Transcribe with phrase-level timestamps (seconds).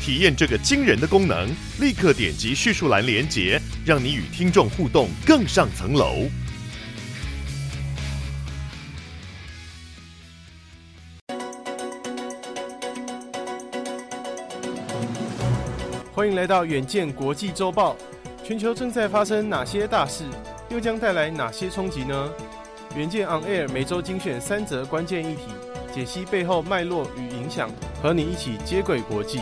[0.00, 1.48] 体验这个惊人的功能，
[1.80, 6.28] 立刻点击叙述栏连结，让你与听众互动更上层楼。
[16.12, 17.96] 欢迎来到远见国际周报。
[18.42, 20.24] 全球正在发生哪些大事，
[20.70, 22.30] 又将带来哪些冲击呢？
[22.96, 25.42] 远见 On Air 每周精选三则关键议题，
[25.94, 27.70] 解析背后脉络与影响，
[28.02, 29.40] 和你一起接轨国际。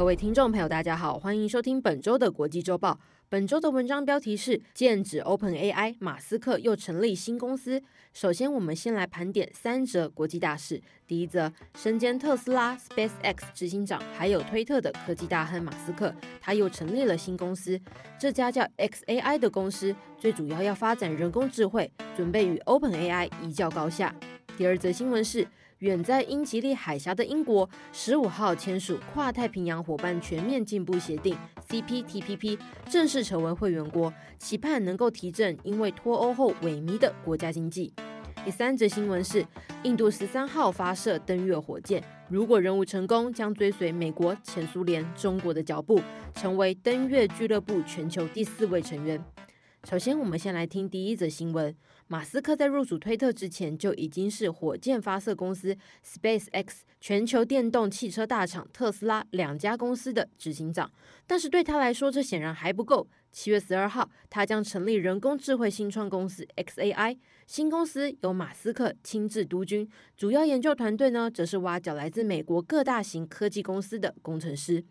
[0.00, 2.98] 各位听众朋友，大家好，欢迎收听本周的国际周报。
[3.28, 7.82] 本周的文章标题是：剑指 OpenAI，马斯克又成立新公司。
[8.14, 10.80] 首先，我们先来盘点三则国际大事。
[11.06, 17.78] 第一则，身兼特斯拉、SpaceX 执行长，还有推特的科技大亨马斯克，他又成立了新公司。
[18.18, 24.16] 这家叫 xAI 的公司，最主要要发展人工智慧，准备与 OpenAI 一较高下。
[24.56, 25.46] 第二则新闻是。
[25.80, 31.34] 远在英吉利海峡的英国，十五号签署跨太平洋伙伴全面进步协定
[31.70, 32.58] （CPTPP），
[32.90, 37.94] 正式成为会员国，期盼能够提振因为脱欧后萎靡的国家经济。
[38.44, 39.42] 第三则新闻是，
[39.82, 45.98] 印度十三号发射登月火箭，如果任务成功，将追随美国、前苏联、中国的脚步，
[46.34, 49.18] 成为登月俱乐部全球第四位成员。
[49.88, 51.74] 首先，我们先来听第一则新闻。
[52.06, 60.92] 马斯克在入主推特之前，就已经是火箭发射公司 SpaceX、全球电动汽车大厂特斯拉两家公司的执行长。
[61.26, 63.08] 但是对他来说，这显然还不够。
[63.32, 67.16] 七月十二号，他将成立人工智慧新创公司 xAI。
[67.46, 74.84] 新公司由马斯克亲自督军，主要研究团队呢，则是挖角来自美国各大型科技公司的工程师。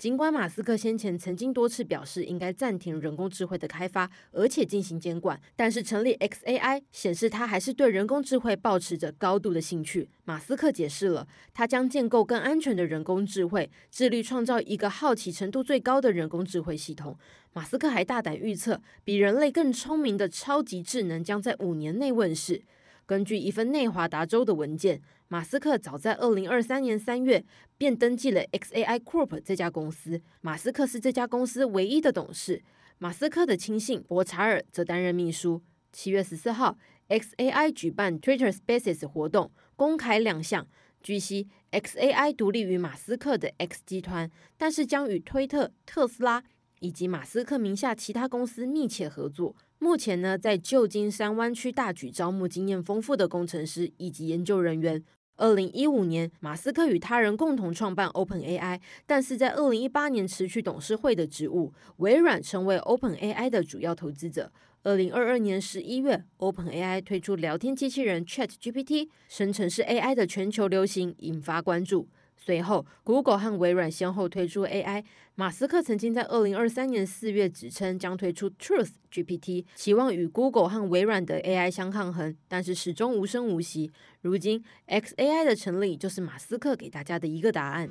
[0.00, 10.08] 尽管马斯克先前曾经多次表示应该暂停人工智慧的开发，而且进行监管，但是成立 xAI 显示他还是对人工智慧保持着高度的兴趣。
[10.24, 17.18] 马斯克解释了，他将建构更安全的人工智慧，致力创造一个好奇程度最高的人工智慧系统。
[17.52, 22.62] 马斯克还大胆预测，比人类更聪明的超级智能将在五年内问世。
[23.10, 27.44] 根据一份内华达州的文件，马斯克早在二零二三年三月
[27.76, 30.22] 便登记了 xAI Corp 这家公司。
[30.42, 32.62] 马斯克是这家公司唯一的董事，
[32.98, 35.60] 马斯克的亲信博查尔则担任秘书。
[35.90, 36.78] 七月十四号
[37.08, 40.64] ，xAI 举办 Twitter Spaces 活动，公开亮相。
[41.02, 46.44] 据悉，xAI 独立于马斯克的 X 集团，但是将与推特、特斯拉
[46.78, 49.56] 以及马斯克名下其他公司密切合作。
[49.82, 55.02] 目前呢，在旧金山湾区大举招募经验丰富的工程师以及研究人员。
[55.36, 61.72] 二零一五年，马斯克与他人共同创办 OpenAI，但是在二零一八年辞去董事会的职务。
[61.96, 64.52] 微软成为 OpenAI 的主要投资者。
[64.82, 72.06] 二零二二年十一月，OpenAI 推出聊天机器人 ChatGPT，生成式 AI 的全球流行引发关注。
[72.42, 75.04] 随后，Google 和微软先后推出 AI。
[75.34, 83.92] 马斯克曾经在二零二三年四月指称将推出 Truth GPT，期望与 Google 和微软的 AI 相抗衡，但是始终无声无息。
[84.22, 87.90] 如今，xAI 的成立就是马斯克给大家的一个答案。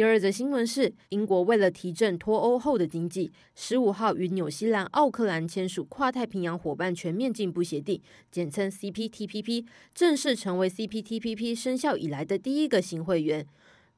[0.00, 8.00] 第二则新闻是，英国为了提振脱欧后的经济，十五号与纽西兰奥克兰签署跨太平洋伙伴全面进步协定，
[8.30, 13.46] 简称 CPTPP，正式成为 CPTPP 生效以来的第一个新会员。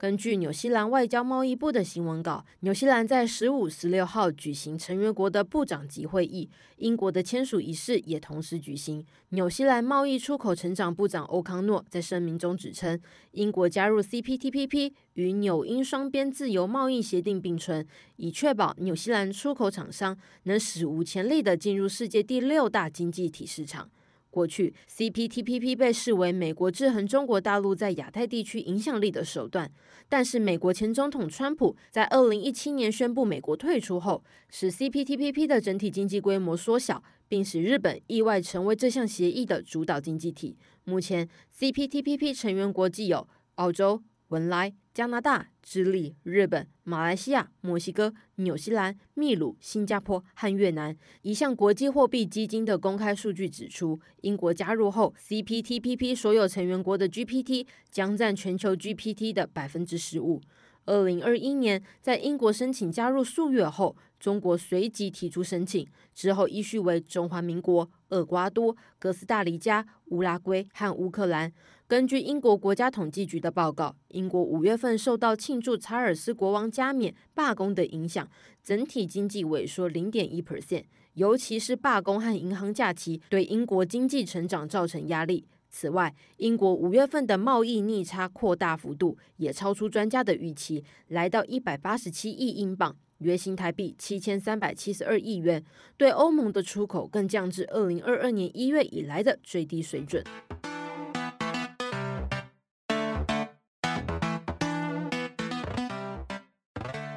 [0.00, 6.48] 根据纽西兰外交贸易部的新闻稿，纽西兰在十五、十六号举行成员国的部长级会议，
[6.78, 9.04] 英国的签署仪式也同时举行。
[9.28, 12.98] 纽西兰贸易出口成长部长欧康诺在声明中指称，
[13.32, 17.86] 英国加入 CPTPP 与纽英双边自由贸易协定并存，
[18.16, 23.90] 以确保纽西兰出口厂商能史无前例地进入世界第六大经济体市场。
[24.30, 29.70] 过去，CPTPP 被视为美国制衡中国大陆在亚太地区影响力的手段。
[30.08, 40.56] 但是，美国前总统川普在二零一七年宣布美国退出后，使 CPTPP 的整体经济规模缩小，并使日本意外成为这项协议的主导经济体。
[40.84, 41.28] 目前
[41.58, 50.96] ，CPTPP 成员国际有澳洲、文莱、加拿大、智利、日本、马来西亚、墨西哥、纽西兰、秘鲁、新加坡和越南。
[51.22, 60.40] 一项国际货币基金的公开数据指出，英国加入后，CPTPP 所有成员国的 GPT 将占全球 GPT 的百分之十五。
[60.86, 65.84] 二零二一年，在英国申请加入数月后，中国随即提出申请，
[66.14, 71.52] 之后依序为中华民国、厄瓜多、哥斯达黎加、乌拉圭和乌克兰。
[71.90, 78.30] 根据英国国家统计局的报告，英国五月份受到庆祝查尔斯国王加冕罢工的影响，
[78.62, 80.84] 整体经济萎缩零点一 percent，
[81.14, 85.44] 尤其是罢工和银行假期对英国经济成长造成压力。
[85.68, 95.64] 此外，英国五月份的贸易逆差扩大幅度也超出专家的预期，来到一百八十七亿英镑，约新台币七千三百七十二亿元。
[95.96, 100.22] 对欧盟的出口更降至二零二二年一月以来的最低水准。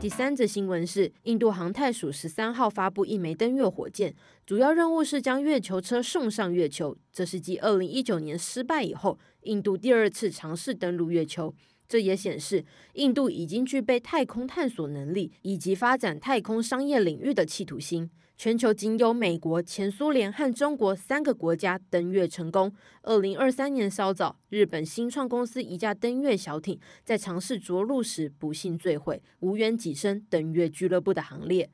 [0.00, 4.14] 第三则新闻是，印度航太署十三号发布一枚登月火箭，
[4.46, 6.96] 主要任务是将月球车送上月球。
[7.12, 11.52] 这是继二零一九年失败以后，印度第二次尝试登陆月球。
[11.88, 18.08] 这也显示，印度已经具备太空探索能力以及发展太空商业领域的企图心。
[18.40, 22.72] 全球仅有美国、前苏联和中国三个国家登月成功。
[23.02, 31.68] 二零二三年稍早，日本新创公司一架登月小艇在尝试着陆时不幸坠毁，无缘跻身登月俱乐部的行列。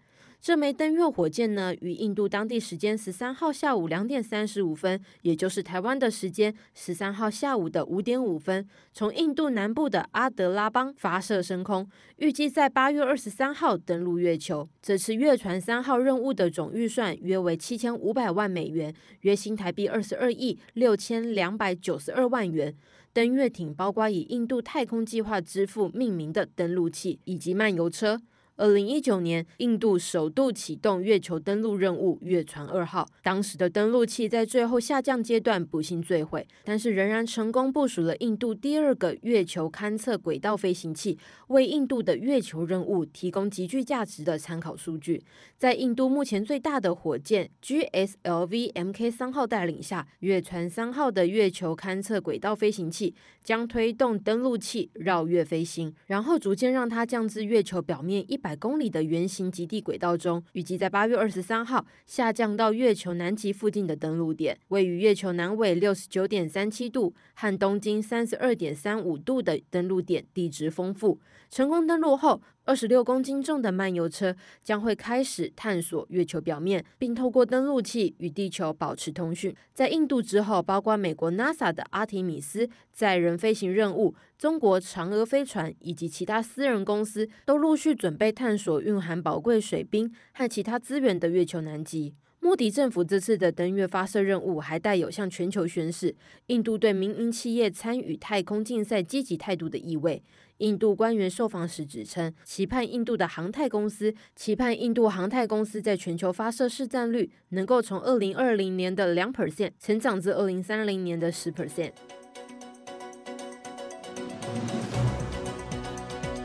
[0.45, 11.89] 这枚登月火箭呢，于印度当地时间十三号下午两点三十五分，也就是台湾的时间十三号下午的五点五分，从印度南部的阿德拉邦发射升空，
[12.19, 14.69] 预计在八月二十三号登陆月球。
[14.83, 22.77] 这次月船三号任务的总预算约为七千五百万美元，约新台币二十二亿六千两百九十二万元。
[23.15, 28.21] 登月艇包括以印度太空计划之父命名的登陆器以及漫游车。
[28.57, 33.05] 二零一九年，印度首度启动月球登陆任务“月船二号”。
[33.21, 41.19] 当时的登陆器在最后下降阶段不幸坠毁，但是仍然成功部署了印度第二个月球勘测轨道飞行器，
[41.49, 45.25] 为印度的月球任务提供极具价值的参考数据。
[45.57, 71.19] 在印度目前最大的火箭 GSLV Mk 三号带领下，月船三号的月球勘测轨道飞行器将推动登陆器绕月飞行，然后逐渐让它降至月球表面一百公里的圆形极地轨道中，预计在八月二十三号下降到月球南极附近的登陆点，位于月球南纬六十九点三七度和东经三十二点三五度的登陆点地质丰富。
[71.49, 79.55] 成功登陆后，二十六公斤重的漫游车将会开始探索月球表面，并透过登陆器与地球保持通讯。
[79.75, 84.15] 在印度之后，包括美国 NASA 的阿提米斯载人飞行任务。
[84.39, 92.15] 中国嫦娥飞船以及其他私人公司都陆续准备探索蕴含宝贵水冰和其他资源的月球南极。
[92.45, 96.15] 莫迪政府这次的登月发射任务还带有向全球宣示
[96.49, 100.23] 印度对民营企业参与太空竞赛积极态度的意味。
[100.59, 111.93] 印度官员受访时指称期盼印度的航太公司期盼印度航太公司在全球发射市占率能够从二零二零年的两 percent 成长至二零三零年的十 percent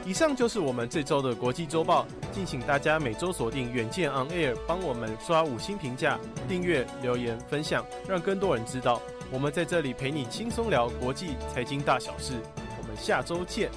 [0.10, 9.00] 以上就是我们这周的国际周报，敬请大家每周锁定远见 On Air，帮我们刷五星评价、订阅、留言、分享，让更多人知道
[9.32, 12.34] 我们在这里陪你轻松聊国际财经大小事。
[12.82, 13.70] 我们下周见。